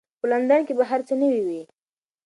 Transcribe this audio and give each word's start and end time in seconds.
په 0.19 0.25
لندن 0.31 0.61
کې 0.67 0.73
به 0.77 0.83
هر 0.91 1.01
څه 1.07 1.13
نوي 1.21 1.41
وي. 1.47 1.61